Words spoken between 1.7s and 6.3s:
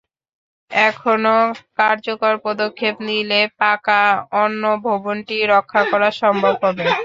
কার্যকর পদক্ষেপ নিলে পাকা অন্য ভবনটি রক্ষা করা